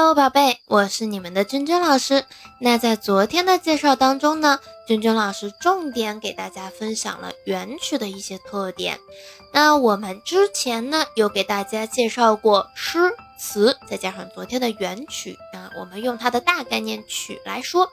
[0.00, 2.24] Hello，宝贝，我是你们的君君老师。
[2.60, 9.00] 那在昨天的介绍当中呢，君君老师重点给大家分享了元曲的一些特点。
[9.52, 17.90] 那我们之前呢，有给大家介绍过诗词，再加上昨天的元曲啊，我们用它的大概念曲来说，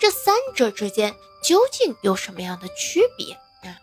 [0.00, 1.12] 这三者之间
[1.42, 3.34] 究竟有什么样的区别
[3.68, 3.74] 啊？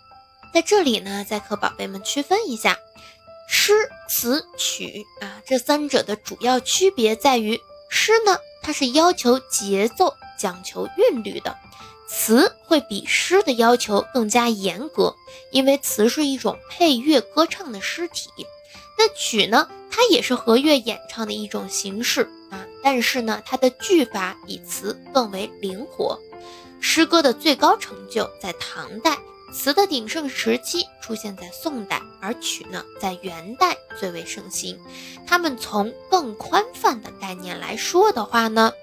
[0.54, 2.80] 在这里呢，再和宝贝们区分一下。
[3.48, 3.74] 诗
[4.10, 7.60] 词曲啊，这三者的主要区别在于，
[7.90, 11.56] 诗呢，它是要求节奏、讲求韵律的；
[12.08, 15.16] 词会比诗的要求更加严格，
[15.52, 18.30] 因为词是一种配乐歌唱的诗体。
[18.98, 26.20] 那曲呢，它也是和乐演唱的一种形式啊，但是呢，它的句法比词更为灵活。
[26.82, 29.18] 诗歌的最高成就在唐代。
[29.56, 34.78] 词的鼎盛时期出现在宋代，而曲呢在元代最为盛行。
[35.26, 38.74] 它们从更宽泛的概念来说的话呢，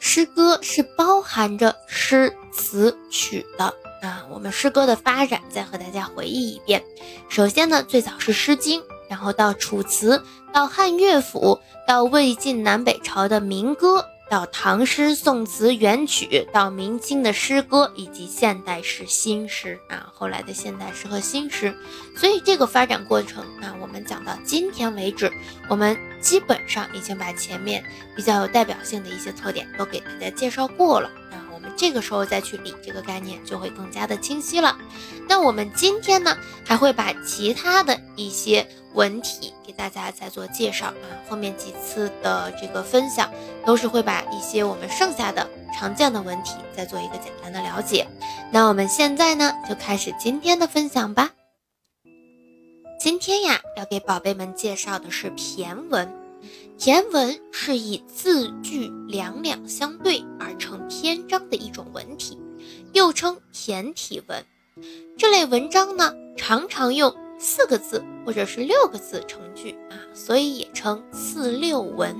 [0.00, 4.26] 诗歌是包含着诗词曲的啊。
[4.28, 6.82] 我们诗歌的发展再和大家回忆一遍。
[7.28, 14.04] 首先呢，最早是《诗经》，然后到楚辞，到汉乐府，到魏晋南北朝的民歌。
[14.30, 21.74] 到唐诗、宋词、元曲，到明清的诗歌，以及现代诗、新诗啊，后来的现代诗和新诗。
[22.16, 25.30] 所以这个发展过程啊，我们讲到今天为止，
[25.68, 27.84] 我们基本上已经把前面
[28.16, 31.10] 比较有代表性的一些特点都给大家介绍过了。
[31.62, 34.76] 们这个时候再去理这个概念，就会更加的清晰了。
[35.26, 38.68] 那我们今天呢，还会把其他的一些。
[38.94, 43.32] 文体给大家再做介绍啊，后面几次的这个分享
[43.64, 48.06] 都是会把一些我们剩下的常见的文体再做一个简单的了解。
[48.50, 51.30] 那我们现在呢就开始今天的分享吧。
[53.00, 56.12] 今天呀要给宝贝们介绍的是骈文，
[56.78, 62.38] 骈文是以字句两两相对而成篇章的一种文体，
[62.92, 64.44] 又称骈体文。
[65.18, 67.14] 这类文章呢常常用。
[67.44, 72.16] 四个字或者是六个字成句啊，所以也称四六文。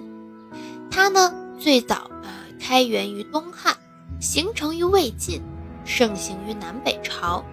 [0.91, 3.77] 它呢最早啊开源于东汉，
[4.21, 5.41] 形成于魏晋，
[5.85, 7.45] 盛行于南北朝。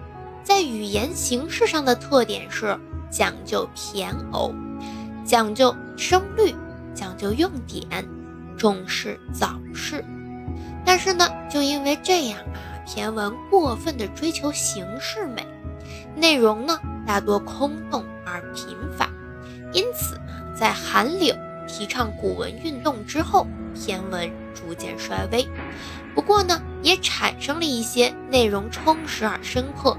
[0.42, 2.76] 在语言形式上的特点是
[3.08, 4.52] 讲究骈偶，
[5.30, 6.52] 讲究声律，
[6.92, 8.04] 讲究用典，
[8.58, 10.04] 重视早饰。
[10.84, 15.46] 但是呢，就因为这样啊，骈文过分的追求形式美，
[16.16, 16.76] 内容呢。
[17.06, 19.08] 大多空洞而贫乏，
[19.72, 20.20] 因此，
[20.52, 21.32] 在韩柳
[21.68, 25.48] 提倡古文运动之后，骈文逐渐衰微。
[26.12, 29.96] 不过呢，也产生了一些内容充实而深刻、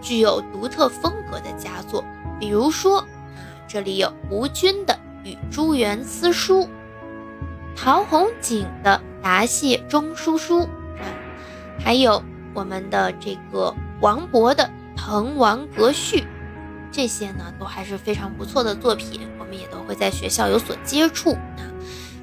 [0.00, 2.04] 具有独特风格的佳作。
[2.40, 3.04] 比如说，
[3.72, 4.92] 这里有吴军的
[5.26, 6.64] 《与朱元思书》，
[7.74, 10.60] 陶弘景的《答谢中书书》，
[11.82, 12.22] 还有
[12.52, 16.20] 我们的这个王勃的《滕王阁序》。
[16.90, 21.64] 这些呢都还是非常不错的作品，我们也都会在学校有所接触啊。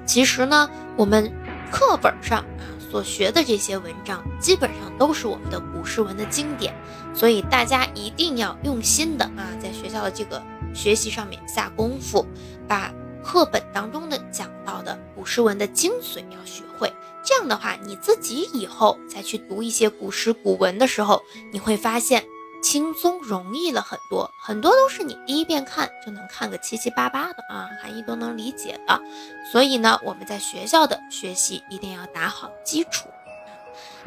[0.06, 1.34] 其实呢，我们
[1.72, 2.62] 课本上啊
[2.92, 6.76] 所学的这些文章，基本上都是我们的古诗文的经典，
[7.16, 10.40] 所以大家一定要用心的啊，在学校的这个
[10.74, 12.26] 学习上面下功夫，
[12.68, 12.94] 把
[13.24, 16.94] 课本当中的讲到的古诗文的精髓要学会。
[17.24, 21.22] 这样的话，你自己以后再去读一些古诗古文的时候，
[21.52, 22.24] 你会发现。
[22.62, 29.02] 轻松容易了很多，很多都是你第一遍看就能看个七七八八的啊，含义都能理解的。
[29.50, 33.08] 所以呢，我们在学校的学习一定要打好基础。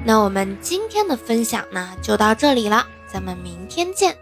[0.04, 4.18] 那我们今天的分享呢，就到这里了，咱们明天见。